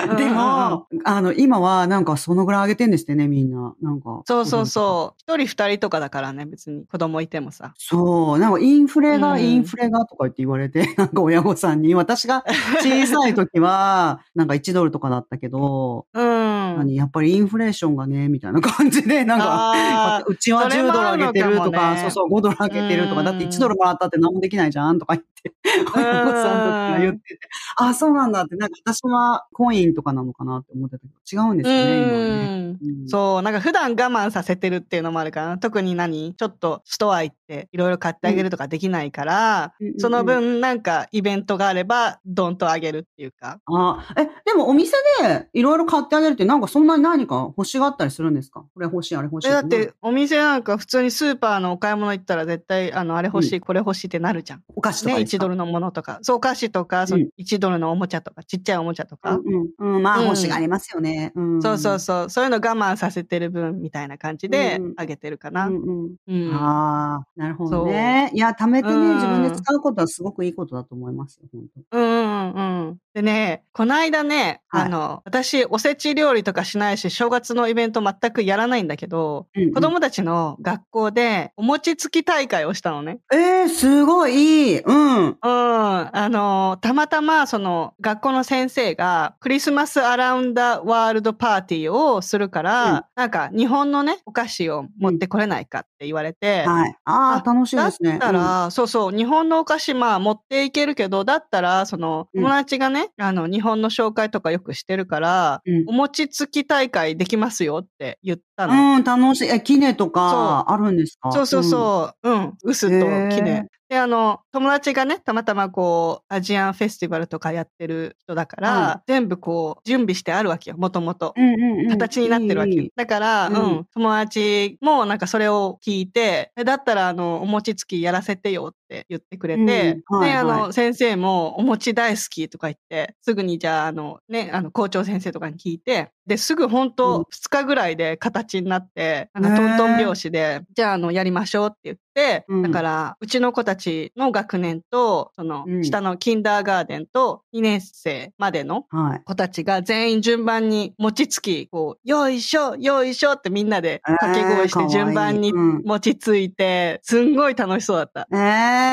[0.09, 0.15] る。
[0.17, 3.75] でうんうんうんも、あの、今は、なんか、そのぐらいあげてんですってね、みんな。
[3.81, 4.21] なんか。
[4.25, 4.65] そうそうう。
[4.65, 5.19] そう。
[5.19, 7.73] 一人二人とかだからね、別に子供いてもさ。
[7.77, 8.39] そう。
[8.39, 12.43] なんか、インフレが、うんインフレがとか言って言われて、なんか親御さんに、私が
[12.81, 16.77] 小さい時は、 なんか1ドルとかだったけど、うん。
[16.77, 25.53] 何やっぱりインフレーションがね、みたいな感じで、 なんか、 うちはそれ10ドル上げてるとか、かもねそうそう、5ドル上げてるとか、だってうん1ドルもらったって何もできないじゃんとか言って、
[25.95, 27.39] 親御さんとかが言ってて、
[27.77, 32.77] あ、そうなんだって、なんか私はコインとかなのかなって思ってたけど、違うんですよね、今はね。
[33.05, 39.99] うそう、なんか普段我慢させてるっていうのもあるからな、特に何ちょっとストア行っていろいろ買ってあげるとかできないから、うん。
[39.99, 43.59] その分なんかイベントがあれば、ドンとあげるっていうか。
[43.65, 48.61] あ、え、でもお店でいろいろ買ってあげるってなんかそんなに何か欲しがったりするんですか？
[48.73, 54.63] これ欲しい、あれ欲しいえだってお店なんか普通にスーパーのお買い物行ったら絶対あのあれ欲しい、これ欲しいってなるじゃん。
[54.75, 56.19] お菓子とかね、ですか1ドルのものとか。
[56.21, 59.35] そう、お菓子とか、そううん1ドルのおもちゃとか、ちっちゃいおもちゃとか。
[59.35, 59.95] うんうん。
[59.95, 61.31] うん、まあうん欲しがりますよね。
[61.35, 61.61] うん。
[61.61, 62.29] そうそうそう。
[62.29, 65.67] そういうの我慢させてる分みたいな感じでうんうんあげてるかな。
[65.67, 66.15] うんうん。
[66.27, 66.53] うん。
[66.55, 68.31] ああ、なるほどね。
[68.33, 72.97] いや、貯めてね、うん自分で使うことはすごくいいことだと思いますよ、本当うんうんうん。
[73.13, 83.19] でね、この間ね、はいあの、私、おせち料理とかしないし、正月のイベント全くやらないんだけど、うんうん子供たちの学校でお餅つき大会をしたのね。
[83.33, 84.79] ええすごいいい。
[84.79, 85.25] うん。
[85.27, 85.35] うん。
[85.41, 96.95] あの、たまたま、その、学校の先生が、クリスマスアラウンダワールドパーティーをするから、うんなんか、日本のね、お菓子を持ってこれないかって言われて、はい。
[97.05, 98.11] ああ、楽しいですね。
[98.11, 108.73] だったら、そうそう、日本のお菓子、まあ、持っていけるけど、だったら、その、うん友達がね、あの、日本の紹介とかよくしてるから、うんお餅つき大会できますよって言ったの。
[108.95, 109.49] うん、楽しい。
[109.49, 111.31] え、キネとか、あるんですか？
[111.31, 113.67] そうそうそう、うん、薄とへーキネ。
[113.87, 121.35] で、あの、友達がね、たまたまこう、アジアンフェスティバルとかやってる人だから、は全部こう、準備してあるわけよ、もともと。
[121.37, 121.89] うんうんうん。
[121.89, 122.87] 形になってるわけよ。
[122.95, 130.17] だから、ううんん、友達もなんかそれを聞いて、えだったらあの、お餅つきやらせてよってって言ってくれて、うん。
[130.19, 136.93] はいで、あはの、先生もお餅大好きとか言って、すぐにじゃあ、あの、ね、あの、校長先生とかに聞いて、で、すぐ本うん。
[136.95, 142.61] 当2日ぐらいで形になって、なんかねトントン拍子で、じゃあ、あの、やりましょうって言って、うん。
[142.63, 145.83] だから、うちの子たちの学年と、そのう、ん。
[145.83, 149.21] 下のキンダーガーデンと2年生までのはい。
[149.25, 158.27] 子たちが全員順番に餅つき、こう、よいしょ、よいしょってみんなで掛け声してえー順番に餅ついて、すんごい楽しそうだった。
[158.31, 158.35] え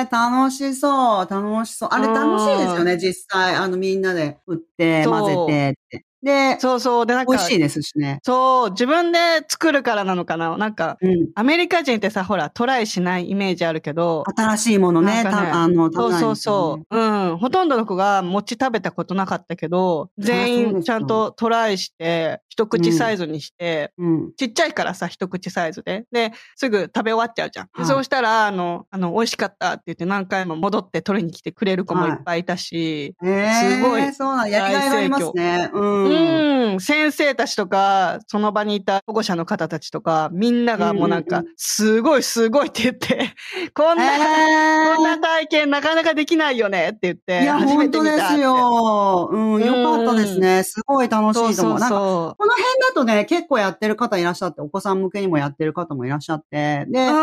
[0.01, 1.89] え楽しそう、楽しそう。
[1.93, 3.55] あれうん楽しいですよね、実際。
[3.57, 6.05] あの、みんなで打って、そう混ぜてって。
[6.23, 7.07] で、そうそう。
[7.07, 8.21] で、なんか美味、しいですしね。
[8.23, 11.31] そう、自分で作るからなのかななんか、うん。
[11.35, 16.99] アメリカ人ってさ、ほら、トライしないイメージあるけど、新しいものね、ねたあの、そうそう食べないんですよねそう。
[16.99, 17.39] うん。
[17.39, 24.33] ほとんどの子が餅食べたことなかったけど、全員ちゃんとトライして、一口サイズにして、うん。
[24.37, 26.05] ちっちゃいからさ、一口サイズで。
[26.12, 27.67] で、すぐ食べ終わっちゃうじゃん。
[27.67, 35.71] ではいそうしたら、あの、あの、美味しかったって言って何回も戻って取りに来てくれる子もいっぱいいたし、ええすごいそうなん、やりがいがありますね。
[35.73, 36.73] うん。
[36.73, 43.35] うん、先生たちとか、その場にいた保護者の方たちとか、みんながもうなんかすごいすごいって言って、
[43.73, 48.41] こんな、えこんな体験なかなかできないよねって言って、いや、初め本当でて見たってす。
[48.41, 49.29] よ。
[49.33, 50.62] うん、よかったですね。
[50.62, 51.81] すごい楽しいと思う。
[51.81, 57.13] そうそこの辺だとね、結構やってる方いらっしゃって、お子さん向けにもやってる方もいらっしゃって、で、う。
[57.13, 57.15] う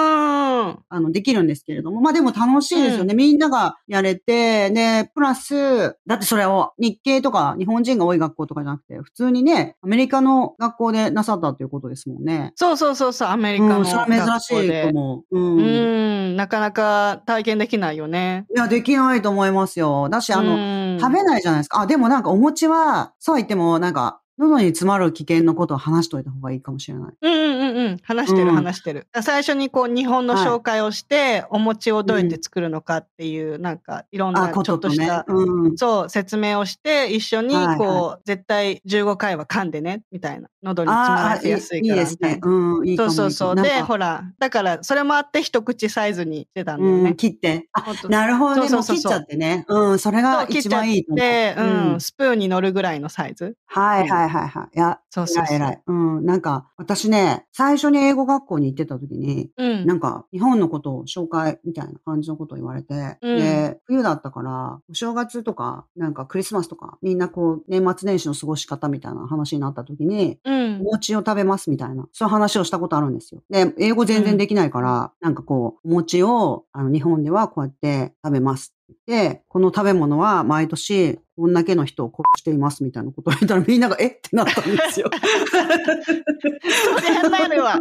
[0.71, 0.79] ん。
[0.87, 3.13] あの、できるんですけれども、まあでも楽しいですよね。
[3.13, 12.53] みんながやれて、で、プラス、だってそれを日系とか日本人が多い学校とかじゃなくて、普通にね、アメリカの学校でなさったということですもんね。
[12.55, 14.87] そうそうそうそう、アメリカのうん、それは珍しいと。
[14.89, 15.37] 思う。
[15.37, 15.41] う。
[15.41, 18.45] うんん、なかなか体験できないよね。
[18.55, 20.07] いや、できないと思いますよ。
[20.09, 21.81] だし、あの、の食べないじゃないですか。
[21.81, 27.13] あ、でもなんかお餅は、そうは言っても、なんか、喉に詰まる危険のことを話しといた方がいいかもしれない。
[27.21, 27.97] うんうんうんうん。
[28.03, 29.07] 話してるうん話してる。
[29.21, 35.25] 最初にこう日本のはい紹介をして、お餅をどうやって作るのかっていう、なんかいろんあ、なちょっとした。
[35.27, 35.77] うん。
[35.77, 40.47] そう、説明をして、一緒に、はいはいこう、絶対15回は噛んでね、みたいな。
[40.63, 42.39] 喉に詰まあらせやすいいいから、ですね。
[42.41, 42.97] うん、いい。
[42.97, 43.55] そうそうそう。
[43.55, 47.15] で、ほら、だから、それもあって一口サイズにしてたんだようん、ね。
[47.15, 47.67] 切って。
[48.09, 48.69] なるほどね。
[48.69, 49.65] そうそうそう切っちゃってね。
[49.67, 51.19] うん、それが一番いいと思う。
[51.19, 53.55] で、う、うんスプーンに乗るぐらいのサイズ。
[53.67, 54.77] はいはいはいはい。
[54.77, 55.55] いや、そうそうそう。
[55.57, 55.81] 偉い。
[55.87, 59.85] うん、なんか、私ね、最初に英語学校に行ってた時に、うん。
[59.85, 70.83] なんか、日本のことを紹介みたいな感じのことを言われて、うんで、冬だったから、お正月とか、なんかクリスマスとか、みんなこう、年末年始の過ごし方みたいな話になった時に、うんお。
[70.93, 73.41] 餅を食べますみたいな、そういう話をしたことあるんですよ。
[73.49, 84.07] で、英語全然できないから、なんかこう、お餅を、あの、日本ではこうやって食べますって言って、この食べ物は毎年、こんだけの人を殺していますみたいなことを言ったらみんなが、え？
[84.07, 85.09] ってなったんですよ。
[85.09, 87.79] そりゃなるわ。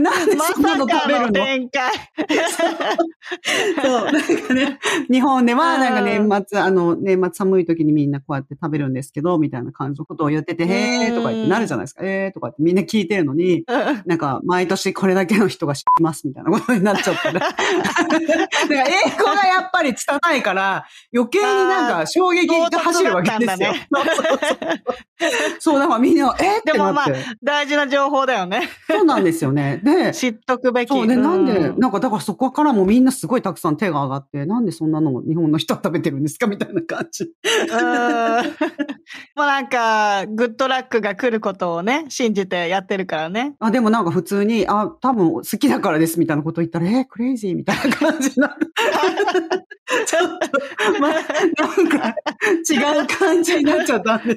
[0.00, 1.32] なんでまそんなのの食べるの？
[1.32, 1.92] 展開。
[3.82, 4.78] そう、なんかね、
[5.10, 12.04] 日本ではなんかうん年末、あの、年末寒い時にみんなこうやって食べるんですけど、みたいな感じのことを言ってて、うんへーとか言ってなるじゃないですか。
[12.04, 17.40] えーとかってみんな聞いてるのに、うんなんか毎年これだけの人が知ってますみたいなことになっちゃってね。
[17.40, 23.72] だから英語がやっぱり拙いから、余計になんか衝撃が走るわけですよ。
[23.92, 24.00] 唐
[25.58, 27.06] そうだからみんな、えーってでもまあ。
[27.42, 28.68] 大事な情報だよね。
[28.88, 29.80] そうなんですよね。
[29.82, 30.88] で、知っとくべき。
[30.88, 37.24] そうで、なんで、うなんか、だからそこからもみんなすごいたくさん手が上がって、なんでそんなのを日本の人は食べてるんですかみたいな感じ。
[37.24, 38.56] うん
[39.36, 43.54] もうなんか、グッドラックが来ることをね、信じてやってるからね。
[43.60, 48.66] あ、でもなんか普通に、あ、多分好きだからですみたいなこと言ったら、えー、クレイジーみたいな感じになって。
[50.06, 50.38] ちょっ
[50.94, 51.10] と、ま、
[51.56, 52.14] なんか、
[52.68, 54.36] 違う感じになっちゃったんです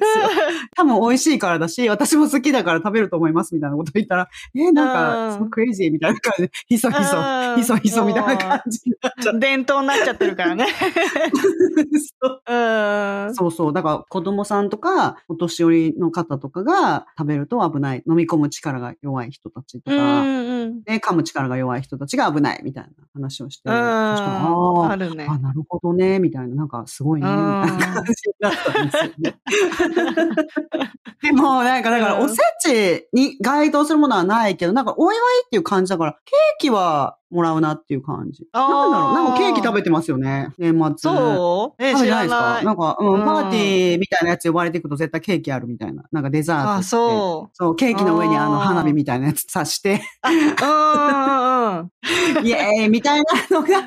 [0.76, 10.66] 多分美味しいからだし、私も好きだから食べると思いますみたいなこと言ったら、えー、なんうんか、すごいクレイジーみたいな感じで、ひそひそ、うんひそひそみたいな感じになっちゃっ伝統になっちゃってるからね。
[10.66, 11.98] て。
[12.22, 13.34] そううん。
[13.34, 13.72] そうそう。
[13.72, 18.02] だから子供さんとか、お年寄りの方とかが食べると危ない。
[18.08, 20.82] 飲み込む力が弱い人たちとうんか、うん。
[20.82, 25.26] で、噛む力が弱い人たちが危ないみたいな話をして、あーあるね。
[25.28, 29.36] あ、なるほどね、みたいな、なんかすごいね、みうんたいな感じになったんですよね。
[31.22, 38.46] でも、なんか、だから、うんおせちに該当するものはないけど、なんか、お祝いっていう感じだから、ケーキはもらうなっていう感じ。
[38.52, 40.94] なんだろうなんかケーキ食べてますよね、年末。
[40.98, 41.82] そう？
[41.82, 42.34] え、知食べてないです。
[42.34, 46.04] かなんか、うん、うんパーティーみたいなやつ呼ばれていくと絶対ケーキあるみたいな。
[46.12, 46.78] なんかデザートって。
[46.80, 47.56] あ、そう。
[47.56, 51.90] そう、ケーキの上にあの花火みたいなやつ刺して、うん。
[52.42, 53.78] イエーイみたいなのが、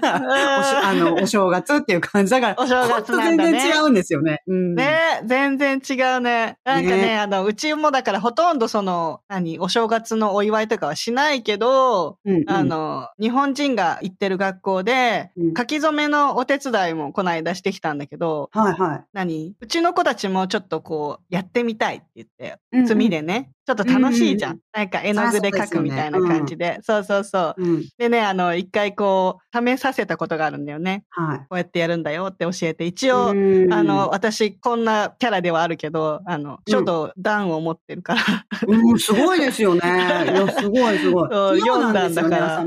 [0.59, 4.41] おしあの、お正月っていう感じだから、お正月なんだね全然違うんですよね。
[4.47, 4.75] うん。
[4.75, 6.57] ね全然違うね。
[6.63, 19.55] なんかね、ねあの、うちもだからほとんどその、何、お正月のお祝いとかはしないけど、うんうんあの、日本人が行ってる学校でうん、書き初めのお手伝いもこの間してきたんだけど、はいは何？
[19.59, 22.77] うちの子たちもちょっとこう、やってみたいって言って、い。
[22.79, 24.53] うん墨でね、ちょっと楽しいじゃん。
[24.53, 26.79] うんなんか絵の具で描くみたいな感じで。
[26.81, 27.63] そうそうそう。
[27.63, 27.87] うん。
[27.99, 31.05] でね、あの、一回こう、試させたことがあるんだよね。
[31.11, 31.37] はい。
[31.41, 38.21] こうやってやるんだよって教えて、一応、うんあの、、私、こんなキャラではあるけど、あの、書道、段を持ってるから、
[38.67, 39.81] うん、すごいですよね。
[39.83, 41.29] いや、すごいすごい。
[41.61, 42.65] 読んだんだから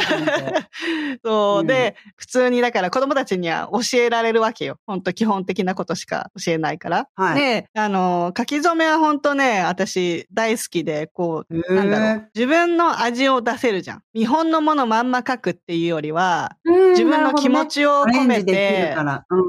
[1.24, 1.66] そう、うん。
[1.66, 4.78] で、普通にだから子供たちには教えられるわけよ。
[4.86, 7.08] 本当基本的なことしか教えないから。
[7.14, 7.40] はい。
[7.40, 12.30] で、あの、書き初めは本当ね、私大好きで、こう、なんだろう。
[12.34, 14.02] 自分の味を出せるじゃん。
[14.14, 18.94] 見本のものまんま書くっていうよりは、当自分の気持ちを込めて、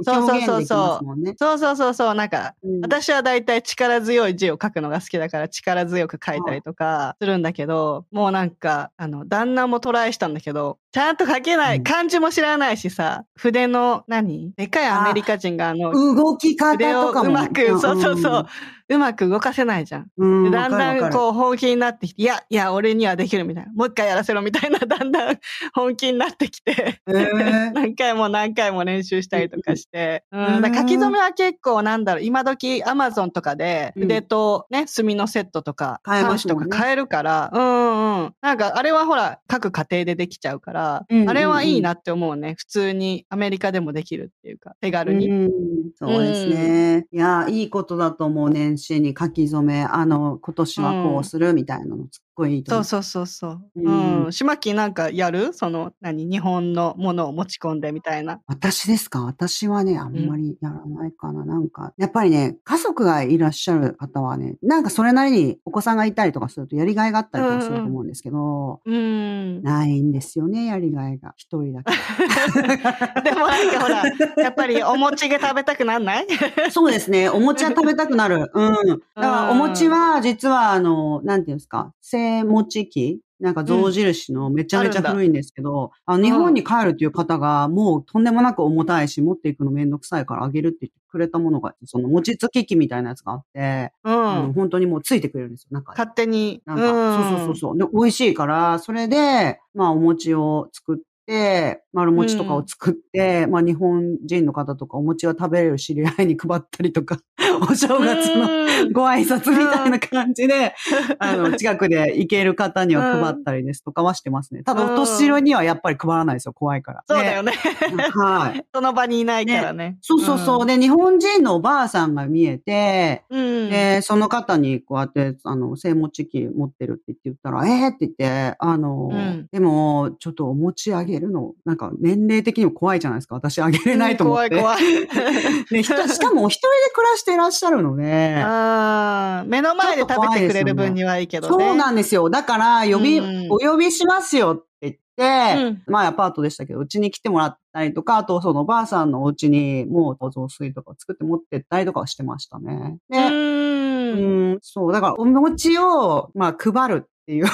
[0.03, 1.35] そうそうそうそう。
[1.37, 2.81] そうそうそうそう、なんか、うん。
[2.81, 11.83] 私はだいたい力強い字を書くのが好きだから力強く書いたりとかするんだけど、もうなんか、あの、旦那もトライしたんだけど、ちゃんと書けない、うん。
[11.83, 17.29] 漢字も知らないしさ、筆の何、でかいアメリカ人があの、動き方筆をとかも。
[17.29, 18.45] うまく、そうそうそう、
[18.91, 20.07] うまく動かせないじゃん。
[20.17, 20.51] うん。
[20.51, 23.71] だんだんこう本気になってきて、いや、いや、俺にはできるみたいな。
[23.73, 25.39] もう一回やらせろみたいな、だんだん
[25.73, 26.71] 本気になってきて。
[26.71, 30.23] へー 何回も何回も練習したりとかして。
[30.35, 38.33] んうん、だ書き初めは結構なんだろう、今時アマゾンとかでうん筆とね、墨のセットとか、買えねとか買えるから、うんうん。
[38.41, 42.55] なんかあれはほら、各家庭でできちゃうから、うんうんうんあれはいいなって思うね。
[42.57, 45.29] 普通にアメリカでもできるっていうか、手軽に。
[45.29, 45.51] うん、
[45.95, 47.05] そうですね。
[47.09, 52.83] いや、いいことだと思う、年始に書き初め、あの、今年はこうするみたいなの、すっごいいいと思う。
[52.85, 53.61] そうそうそうそう。
[53.75, 54.31] ううんん。
[54.31, 55.53] 島木なんかやる？
[55.53, 58.39] その、何日本のものを持ち込んでみたいな。
[58.47, 59.23] 私ですか？
[59.23, 61.45] 私はね、あんまりやらないかな。
[61.45, 69.61] なんか、やっぱりね、家族がいらっしゃる方はね、なんかそれなりにお子さんがいたりとかするとやりがいがあったりとかすると思うんですけど、うん。
[69.63, 71.33] ないんですよね、やりがいが。
[71.37, 71.91] 一人だけ。
[73.23, 74.03] でもなんかほら、
[74.43, 76.27] やっぱりお餅が食べたくなんない？
[76.71, 77.29] そうですね。
[77.29, 78.49] お餅は食べたくなる。
[78.53, 78.73] うん。
[79.19, 94.53] だからお餅は、実は、あの、なんていうんですか、正餅機なんか象印のめちゃめちゃ古いんですけど、あの日本に帰るっていう方が、もうとんでもなく重たいし、持っていくのめんどくさいからあげるって言ってくれたものが、その餅つき機みたいなやつがあって、うん。
[94.53, 95.97] 本当にもうついてくれるんですよ、中に。
[95.97, 96.61] 勝手に。
[96.65, 97.77] なんか、そうそうそうそう。
[97.77, 107.17] で、美味しいから、それで、まあ、お餅を作って、丸餅とかを作って、まあ、日本人の方とかお餅が食べれる知り合いに配ったりとか、
[107.61, 110.73] お正月のうんご挨拶みたいな感じで、
[111.19, 114.63] あの、近くで行ける方には配ったりですとかはしてますね。
[114.63, 117.03] ただ、うんお年寄りにはやっぱり配らないですよ、怖いから。
[117.07, 117.53] そうだよね。
[117.95, 118.09] ね。
[118.13, 118.65] はい。
[118.73, 119.97] その場にいないからね。
[120.01, 120.65] そうそうそう。
[120.65, 123.69] で、日本人のおばあさんが見えて、うん。
[123.69, 133.35] で、その方にこうやって、あの、正餅機持ってるって言って言ったら、えー、って言って、あの、うんでも、ちょっとお餅あげるの、なんか年齢的にも怖いじゃないですか。
[133.35, 134.55] 私あげれないと思って。
[134.55, 135.83] うん怖い怖い。
[135.83, 141.65] しかもお一人で暮らしていらっしゃるので、あー目の前で食べてくれる分にはいいけどね。
[141.65, 142.29] そうなんですよ。
[142.29, 152.97] だから、呼び、うんお呼びしますよって言って、うんまあアパートでしたけど、うちに来てもらったりとか、あとそのおばあさんのお家にもうお雑炊とか作って持ってったりとかはしてましたね。
[153.09, 153.91] で、うん。
[154.11, 154.93] うん、そう。
[154.93, 157.49] だから、お餅を、まあ、配るっていうの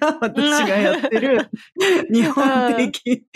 [0.00, 1.50] が、私がやってる、
[2.10, 3.26] 日本的、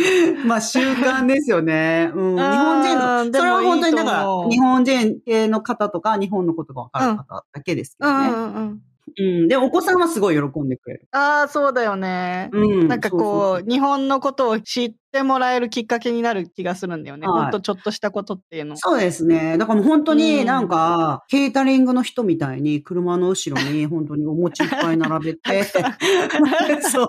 [0.47, 2.11] まあ、習慣ですよね。
[2.15, 2.37] うん。
[2.37, 8.29] 日本人の、それは本当に、だから日本人系の方とか、日本のことがわかる方だけですけどね。
[8.29, 8.83] うんうんうん。
[9.17, 9.49] うん。
[9.49, 11.09] で、お子さんはすごい喜んでくれる。
[11.13, 12.49] ああ、そうだよね。
[12.53, 12.89] うん。
[12.89, 17.27] なんかこう、日本のことを知ってもらえるきっかけになる気がするんだよね。
[17.29, 18.77] はいほんとちょっとしたことっていうの。
[18.77, 19.59] そうですね。
[19.59, 25.65] だからもう本当うんになんか、ケータリングの人みたいに車の後ろに 本当にお餅いっぱい並べて、
[26.83, 27.09] そう。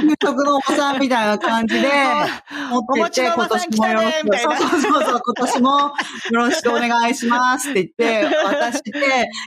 [0.00, 1.88] 給食のおばさんみたいな感じで、
[2.70, 5.92] 持ってって、お餅のおばさん来たねみたいなそうそうそうそう、今年もよ
[6.32, 8.90] ろしくお願いしますって言って、渡して、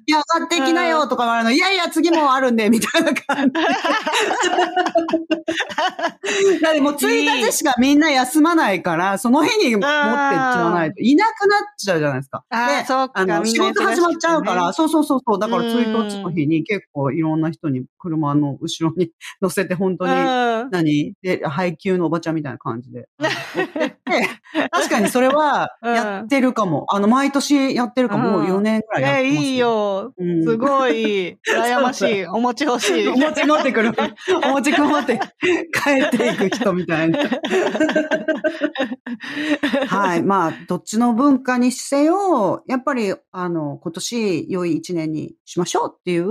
[0.05, 3.59] いや、買ってきなよとか言われるの、いやいや、次もあるんで、みたいな感じで。
[6.61, 12.45] だってもう1日しかみんな休まないから、その日に持ってっちゃわないと、いなくなっちゃうじゃないですか。
[12.49, 21.13] でそうかあの、仕事始まっちゃうから、ねそうそうそうそう、だからうん1日の日に結構いろんな人に車の後ろに乗せて、本当に、うん何？
[21.21, 23.09] で、配給のおばちゃんみたいな感じで。
[24.71, 26.85] 確かにそれはうんやってるかも。
[26.89, 28.31] あの、毎年やってるかも。
[28.31, 29.57] もううん4年ぐらいやってます、え、いい。
[29.57, 30.13] よ。
[30.17, 31.37] うんすごい。
[31.47, 32.25] 羨ましい。
[32.31, 33.07] お餅欲しい。
[33.07, 33.91] お餅持ってくる。
[34.45, 35.19] お餅持って
[35.73, 37.19] 帰っていく人みたいな。
[39.87, 40.23] はい。
[40.23, 46.25] まあ、どっちの文化にせよ、やっぱり、あの、今年良い一年にしましょうっていう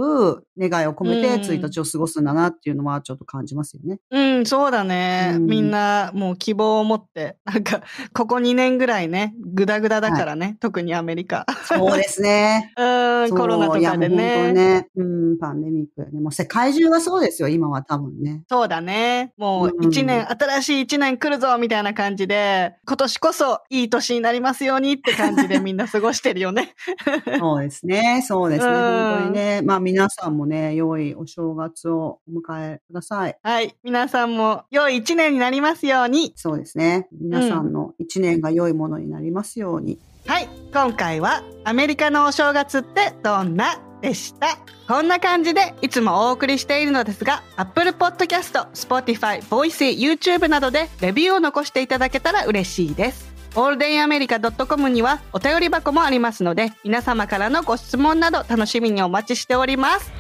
[0.59, 3.99] 願いを込めてうん1日を過ごすんだなっていうのはちょっと感じますよね。
[4.11, 5.33] うん、そうだね。
[5.35, 7.83] うんみんなもう希望を持って、なんか、
[8.13, 11.47] ここ2年ぐらいね、ぐだぐだだからね、特にアメリカ。
[11.65, 12.73] そうですね。
[12.79, 14.89] うん、コロナとかでいやもう本当ね。
[14.97, 16.21] うん、パンデミックね。
[16.21, 18.45] もう世界中はそうですよ、今は多分ね。
[18.49, 19.33] そうだね。
[19.37, 26.74] もううん一年、新しい一年来るぞみたいな感じで、今年こそいい年になりますようにって感じでみんな過ごしてるよね。
[27.39, 28.22] そうですね。
[28.26, 28.72] そうですね。
[28.72, 29.62] うん本当にね。
[29.62, 33.37] まあ皆さんもね、良いお正月をお迎えください。
[33.43, 33.74] はい。
[33.83, 36.33] 皆さんも良い一年になりますように。
[36.37, 37.09] そうですね。
[37.12, 39.99] 皆さんの一年が良いものになりますように。
[40.26, 40.49] はい。
[40.72, 44.59] 今回はアメリカのお正月ってどんなでした。
[44.88, 53.30] こんな感じでいつもお送りしているのですが、Apple Podcast、Spotify、Voice、YouTube などでレビューを残していただけたら嬉しいです。
[53.55, 60.12] オールデンアメリカ .com にはお便り箱もありますので、皆様からのご質問など楽しみにお待ちしております。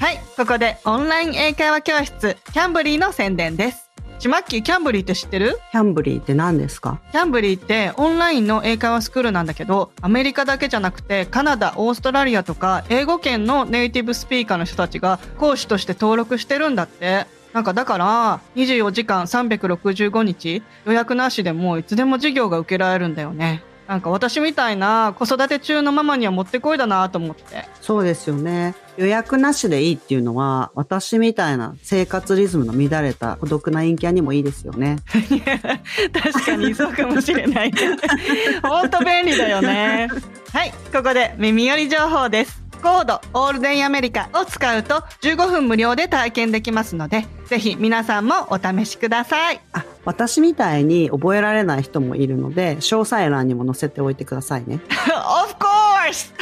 [0.00, 3.91] はい、ここでオンライン英会話教室、キャンブリーの宣伝です。
[4.22, 5.58] ちまっきー、キャンブリーって知ってる？
[5.72, 7.00] キャンブリーって何ですか？
[7.10, 17.26] キャンブリーってオンラインの英会話スクールなんだけどアメリカだけじゃなくてカナダオーストラリアとか英語圏のネイティブスピーカーの人たちが講師として登録してるんだって。
[17.52, 23.62] なんかだから24時間365日予約なしでもいつでも授業が受けられるんだよね
[23.92, 28.74] なんか私みたいな子育て中のママにはもってこいだなと思ってそうですよね。
[28.96, 34.96] 予約なしでいいっていうのは、私みたいな生活リズムの乱れた孤独な陰キャにもいいですよね。
[36.10, 37.72] 確かにそうかもしれない。
[38.62, 40.08] 本当便利だよね。
[40.54, 42.61] はい、ここで耳寄り情報です。
[42.82, 49.60] コードオールデンアメリカを使うと15分無料で体験できますので、ぜひ皆さんもお試しください。
[49.72, 54.80] あ、私みたいに覚えられない人もいるので、詳細欄にも載せておいてくださいね。
[55.14, 56.32] of course!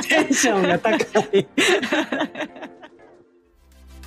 [0.08, 0.96] テンションが高
[1.36, 1.46] い。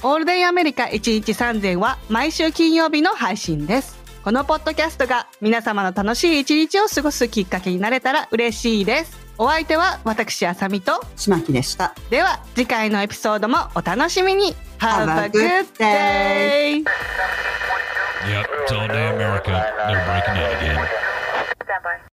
[0.04, 4.00] オールデンアメリカ113は毎週金曜日の配信です。
[4.24, 9.21] このポッドキャストが皆様の楽しい一日を過ごすきっかけになれたら嬉しいです。
[9.42, 11.96] お相手は私あさみとしまきでした。
[12.12, 16.84] では次回のエピソードもお楽しみに Have a good day!
[16.84, 19.50] Yep, it's all day America.
[19.88, 20.88] They're breaking out again.
[21.66, 22.12] Stand by.